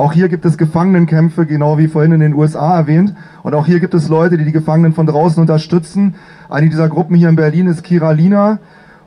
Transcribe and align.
Auch 0.00 0.14
hier 0.14 0.30
gibt 0.30 0.46
es 0.46 0.56
Gefangenenkämpfe, 0.56 1.44
genau 1.44 1.76
wie 1.76 1.86
vorhin 1.86 2.12
in 2.12 2.20
den 2.20 2.32
USA 2.32 2.74
erwähnt. 2.74 3.14
Und 3.42 3.54
auch 3.54 3.66
hier 3.66 3.80
gibt 3.80 3.92
es 3.92 4.08
Leute, 4.08 4.38
die 4.38 4.46
die 4.46 4.50
Gefangenen 4.50 4.94
von 4.94 5.04
draußen 5.04 5.38
unterstützen. 5.38 6.14
Eine 6.48 6.70
dieser 6.70 6.88
Gruppen 6.88 7.16
hier 7.16 7.28
in 7.28 7.36
Berlin 7.36 7.66
ist 7.66 7.84
Kiralina. 7.84 8.60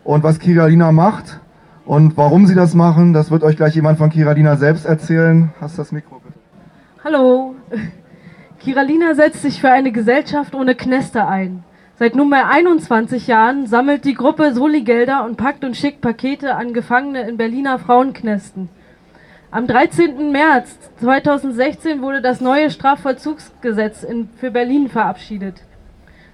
Und 0.04 0.22
was 0.22 0.38
Kiralina 0.38 0.92
macht 0.92 1.40
und 1.88 2.16
warum 2.16 2.46
sie 2.46 2.54
das 2.54 2.76
machen, 2.76 3.12
das 3.12 3.32
wird 3.32 3.42
euch 3.42 3.58
gleich 3.58 3.74
jemand 3.74 3.98
von 3.98 4.12
Kiralina 4.12 4.56
selbst 4.56 4.86
erzählen. 4.86 5.52
Hast 5.60 5.80
das 5.80 5.92
Mikro 5.92 6.22
bitte. 6.24 6.38
Hallo. 7.04 7.56
Kiralina 8.60 9.16
setzt 9.16 9.42
sich 9.42 9.62
für 9.62 9.72
eine 9.72 9.92
Gesellschaft 9.92 10.54
ohne 10.54 10.76
Knester 10.76 11.28
ein. 11.28 11.64
Seit 11.98 12.14
nunmehr 12.14 12.52
21 12.52 13.26
Jahren 13.26 13.66
sammelt 13.66 14.06
die 14.06 14.14
Gruppe 14.14 14.54
Soli-Gelder 14.54 15.26
und 15.26 15.38
packt 15.38 15.66
und 15.66 15.76
schickt 15.76 16.02
Pakete 16.02 16.54
an 16.54 16.72
Gefangene 16.72 17.28
in 17.28 17.38
Berliner 17.38 17.80
Frauenknästen. 17.80 18.70
Am 19.54 19.68
13. 19.68 20.32
März 20.32 20.80
2016 21.00 22.02
wurde 22.02 22.24
das 22.24 22.42
neue 22.42 22.72
Strafvollzugsgesetz 22.72 24.02
in, 24.02 24.30
für 24.30 24.50
Berlin 24.50 24.90
verabschiedet. 24.90 25.62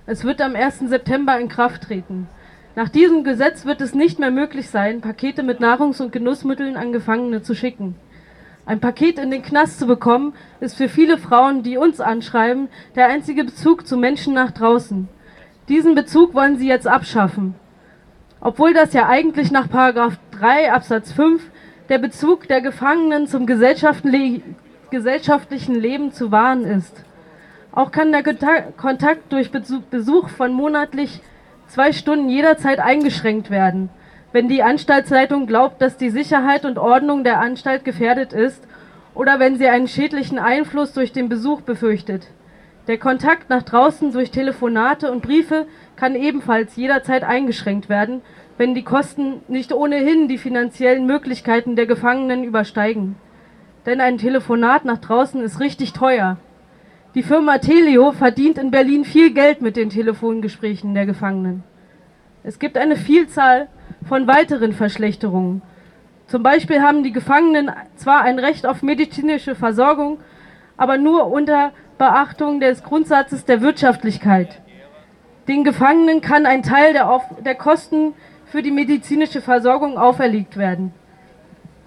Es 0.05 0.23
wird 0.23 0.41
am 0.41 0.55
1. 0.55 0.87
September 0.87 1.37
in 1.37 1.49
Kraft 1.49 1.83
treten. 1.83 2.29
Nach 2.77 2.87
diesem 2.87 3.25
Gesetz 3.25 3.65
wird 3.65 3.81
es 3.81 3.93
nicht 3.93 4.19
mehr 4.19 4.31
möglich 4.31 4.69
sein, 4.69 5.01
Pakete 5.01 5.43
mit 5.43 5.59
Nahrungs- 5.59 5.99
und 5.99 6.13
Genussmitteln 6.13 6.77
an 6.77 6.93
Gefangene 6.93 7.41
zu 7.41 7.55
schicken. 7.55 7.95
Ein 8.65 8.79
Paket 8.79 9.19
in 9.19 9.31
den 9.31 9.43
Knast 9.43 9.79
zu 9.79 9.85
bekommen, 9.85 10.33
ist 10.61 10.77
für 10.77 10.87
viele 10.87 11.17
Frauen, 11.17 11.61
die 11.61 11.75
uns 11.75 11.99
anschreiben, 11.99 12.69
der 12.95 13.07
einzige 13.07 13.43
Bezug 13.43 13.85
zu 13.85 13.97
Menschen 13.97 14.33
nach 14.33 14.51
draußen. 14.51 15.09
Diesen 15.67 15.93
Bezug 15.93 16.33
wollen 16.33 16.57
sie 16.57 16.69
jetzt 16.69 16.87
abschaffen. 16.87 17.55
Obwohl 18.39 18.73
das 18.73 18.93
ja 18.93 19.09
eigentlich 19.09 19.51
nach 19.51 19.67
3 19.67 20.71
Absatz 20.71 21.11
5 21.11 21.43
der 21.89 21.97
Bezug 21.97 22.47
der 22.47 22.61
Gefangenen 22.61 23.27
zum 23.27 23.45
gesellschaftlichen 23.45 25.75
Leben 25.75 26.13
zu 26.13 26.31
wahren 26.31 26.63
ist. 26.63 27.03
Auch 27.71 27.91
kann 27.91 28.11
der 28.11 28.23
Kontakt 28.77 29.33
durch 29.33 29.51
Besuch 29.51 30.29
von 30.29 30.53
monatlich 30.53 31.21
zwei 31.67 31.91
Stunden 31.91 32.29
jederzeit 32.29 32.79
eingeschränkt 32.79 33.49
werden, 33.49 33.89
wenn 34.31 34.47
die 34.47 34.63
Anstaltsleitung 34.63 35.47
glaubt, 35.47 35.81
dass 35.81 35.97
die 35.97 36.11
Sicherheit 36.11 36.65
und 36.65 36.77
Ordnung 36.77 37.23
der 37.23 37.39
Anstalt 37.39 37.83
gefährdet 37.83 38.33
ist 38.33 38.63
oder 39.15 39.39
wenn 39.39 39.57
sie 39.57 39.67
einen 39.67 39.87
schädlichen 39.87 40.39
Einfluss 40.39 40.93
durch 40.93 41.11
den 41.11 41.29
Besuch 41.29 41.61
befürchtet. 41.61 42.27
Der 42.87 42.97
Kontakt 42.97 43.49
nach 43.49 43.63
draußen 43.63 44.11
durch 44.11 44.31
Telefonate 44.31 45.11
und 45.11 45.21
Briefe 45.21 45.67
kann 45.95 46.15
ebenfalls 46.15 46.75
jederzeit 46.75 47.23
eingeschränkt 47.23 47.89
werden, 47.89 48.21
wenn 48.59 48.75
die 48.75 48.83
Kosten 48.83 49.41
nicht 49.47 49.71
ohnehin 49.71 50.27
die 50.27 50.37
finanziellen 50.37 51.05
Möglichkeiten 51.05 51.77
der 51.77 51.85
Gefangenen 51.85 52.43
übersteigen. 52.43 53.15
Denn 53.85 54.01
ein 54.01 54.17
Telefonat 54.17 54.83
nach 54.83 54.97
draußen 54.97 55.41
ist 55.41 55.61
richtig 55.61 55.93
teuer. 55.93 56.35
Die 57.15 57.23
Firma 57.23 57.59
Telio 57.59 58.11
verdient 58.11 58.57
in 58.57 58.69
Berlin 58.69 59.05
viel 59.05 59.33
Geld 59.33 59.61
mit 59.61 59.77
den 59.77 59.89
Telefongesprächen 59.89 60.93
der 60.93 61.05
Gefangenen. 61.05 61.63
Es 62.43 62.59
gibt 62.59 62.77
eine 62.77 62.97
Vielzahl 62.97 63.69
von 64.05 64.27
weiteren 64.27 64.73
Verschlechterungen. 64.73 65.61
Zum 66.27 66.43
Beispiel 66.43 66.81
haben 66.81 67.03
die 67.03 67.13
Gefangenen 67.13 67.71
zwar 67.95 68.23
ein 68.23 68.39
Recht 68.39 68.65
auf 68.65 68.83
medizinische 68.83 69.55
Versorgung, 69.55 70.19
aber 70.75 70.97
nur 70.97 71.31
unter 71.31 71.71
Beachtung 71.97 72.59
des 72.59 72.83
Grundsatzes 72.83 73.45
der 73.45 73.61
Wirtschaftlichkeit. 73.61 74.59
Den 75.47 75.63
Gefangenen 75.63 76.19
kann 76.19 76.45
ein 76.45 76.61
Teil 76.61 76.91
der, 76.91 77.21
der 77.45 77.55
Kosten 77.55 78.13
für 78.51 78.61
die 78.61 78.71
medizinische 78.71 79.41
Versorgung 79.41 79.97
auferlegt 79.97 80.57
werden. 80.57 80.93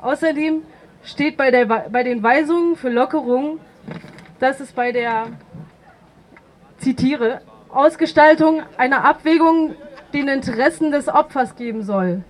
Außerdem 0.00 0.62
steht 1.04 1.36
bei, 1.36 1.50
der, 1.50 1.66
bei 1.66 2.02
den 2.02 2.22
Weisungen 2.22 2.77
für 2.77 2.88
Lockerung, 2.88 3.58
dass 4.38 4.60
es 4.60 4.72
bei 4.72 4.92
der, 4.92 5.27
zitiere, 6.78 7.41
Ausgestaltung 7.69 8.62
einer 8.77 9.04
Abwägung 9.04 9.74
den 10.12 10.28
Interessen 10.28 10.91
des 10.91 11.09
Opfers 11.09 11.56
geben 11.56 11.82
soll. 11.82 12.22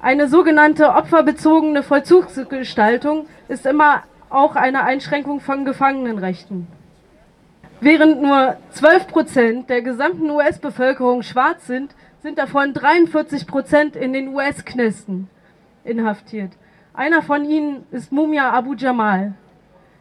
Eine 0.00 0.28
sogenannte 0.28 0.90
opferbezogene 0.90 1.82
Vollzugsgestaltung 1.82 3.26
ist 3.48 3.66
immer 3.66 4.02
auch 4.30 4.56
eine 4.56 4.84
Einschränkung 4.84 5.40
von 5.40 5.64
Gefangenenrechten. 5.64 6.66
Während 7.80 8.20
nur 8.20 8.56
12 8.70 9.06
Prozent 9.06 9.70
der 9.70 9.82
gesamten 9.82 10.28
US-Bevölkerung 10.30 11.22
schwarz 11.22 11.64
sind, 11.68 11.94
sind 12.22 12.36
davon 12.36 12.74
43 12.74 13.46
Prozent 13.46 13.94
in 13.94 14.12
den 14.12 14.34
US-Knästen 14.34 15.30
inhaftiert. 15.84 16.50
Einer 16.92 17.22
von 17.22 17.44
ihnen 17.44 17.86
ist 17.92 18.10
Mumia 18.10 18.50
Abu 18.50 18.74
Jamal. 18.74 19.34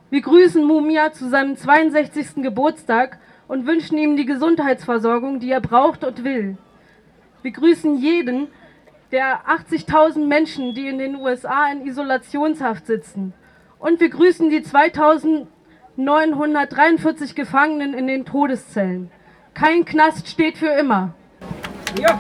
Wir 0.10 0.22
grüßen 0.22 0.64
Mumia 0.64 1.12
zu 1.12 1.30
seinem 1.30 1.56
62. 1.56 2.42
Geburtstag 2.42 3.20
und 3.48 3.68
wünschen 3.68 4.00
ihm 4.00 4.18
die 4.18 4.26
Gesundheitsversorgung, 4.26 5.40
die 5.40 5.52
er 5.52 5.62
braucht 5.62 6.04
und 6.04 6.24
will. 6.24 6.58
Wir 7.44 7.52
grüßen 7.52 7.98
jeden 7.98 8.48
der 9.12 9.42
80.000 9.48 10.26
Menschen, 10.26 10.74
die 10.74 10.88
in 10.88 10.98
den 10.98 11.16
USA 11.16 11.72
in 11.72 11.86
Isolationshaft 11.86 12.88
sitzen. 12.88 13.34
Und 13.78 14.00
wir 14.00 14.10
grüßen 14.10 14.50
die 14.50 14.64
2943 15.98 17.34
Gefangenen 17.34 17.96
in 17.96 18.06
den 18.06 18.26
Todeszellen. 18.26 19.10
Kein 19.56 19.84
Knast 19.84 20.28
steht 20.28 20.58
für 20.58 20.70
immer. 20.70 21.16
Ja. 22.00 22.20